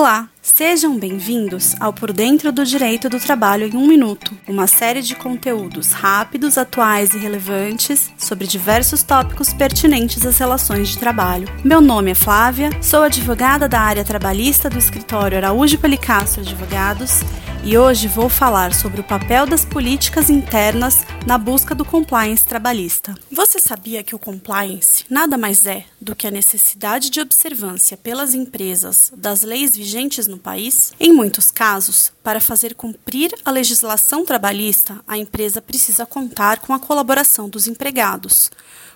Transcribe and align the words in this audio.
Olá, 0.00 0.30
sejam 0.42 0.98
bem-vindos 0.98 1.74
ao 1.78 1.92
Por 1.92 2.12
Dentro 2.12 2.50
do 2.50 2.64
Direito 2.64 3.08
do 3.08 3.20
Trabalho 3.20 3.66
em 3.66 3.76
um 3.76 3.86
Minuto, 3.86 4.36
uma 4.48 4.66
série 4.66 5.02
de 5.02 5.14
conteúdos 5.14 5.92
rápidos, 5.92 6.56
atuais 6.56 7.14
e 7.14 7.18
relevantes 7.18 8.10
sobre 8.16 8.46
diversos 8.46 9.02
tópicos 9.02 9.52
pertinentes 9.52 10.24
às 10.24 10.38
relações 10.38 10.88
de 10.88 10.98
trabalho. 10.98 11.48
Meu 11.64 11.80
nome 11.80 12.12
é 12.12 12.14
Flávia, 12.14 12.70
sou 12.82 13.02
advogada 13.02 13.68
da 13.68 13.80
área 13.80 14.04
trabalhista 14.04 14.70
do 14.70 14.78
escritório 14.78 15.36
Araújo 15.36 15.78
Pelicastro 15.78 16.42
Advogados 16.42 17.20
e 17.62 17.76
hoje 17.76 18.08
vou 18.08 18.28
falar 18.28 18.74
sobre 18.74 19.00
o 19.00 19.04
papel 19.04 19.46
das 19.46 19.64
políticas 19.64 20.30
internas 20.30 21.04
na 21.26 21.36
busca 21.36 21.74
do 21.74 21.84
compliance 21.84 22.44
trabalhista. 22.44 23.14
Você 23.30 23.58
sabia 23.58 24.02
que 24.02 24.14
o 24.14 24.18
compliance 24.18 25.04
nada 25.10 25.36
mais 25.36 25.66
é 25.66 25.84
do 26.00 26.16
que 26.16 26.26
a 26.26 26.30
necessidade 26.30 27.10
de 27.10 27.20
observância 27.20 27.96
pelas 27.96 28.34
empresas 28.34 29.12
das 29.14 29.42
leis 29.42 29.76
vigentes 29.76 30.26
no 30.30 30.38
país? 30.38 30.92
Em 30.98 31.12
muitos 31.12 31.50
casos, 31.50 32.12
para 32.22 32.40
fazer 32.40 32.74
cumprir 32.74 33.34
a 33.44 33.50
legislação 33.50 34.24
trabalhista, 34.24 35.00
a 35.06 35.18
empresa 35.18 35.60
precisa 35.60 36.06
contar 36.06 36.60
com 36.60 36.72
a 36.72 36.78
colaboração 36.78 37.48
dos 37.48 37.66
empregados 37.66 38.50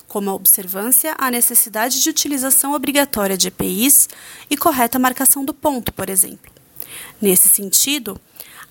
como 0.06 0.30
a 0.30 0.34
observância 0.34 1.14
à 1.18 1.30
necessidade 1.30 2.00
de 2.00 2.08
utilização 2.10 2.72
obrigatória 2.72 3.36
de 3.36 3.48
EPIs 3.48 4.08
e 4.48 4.56
correta 4.56 4.98
marcação 4.98 5.44
do 5.44 5.52
ponto, 5.52 5.92
por 5.92 6.08
exemplo. 6.08 6.52
Nesse 7.20 7.48
sentido, 7.48 8.20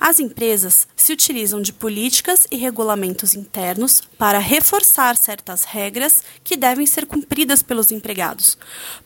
as 0.03 0.20
empresas 0.20 0.85
se 0.98 1.13
utilizam 1.13 1.62
de 1.62 1.71
políticas 1.71 2.45
e 2.52 2.57
regulamentos 2.57 3.35
internos 3.35 4.02
para 4.17 4.38
reforçar 4.38 5.16
certas 5.16 5.63
regras 5.63 6.21
que 6.43 6.57
devem 6.57 6.85
ser 6.85 7.05
cumpridas 7.05 7.63
pelos 7.63 7.89
empregados, 7.89 8.57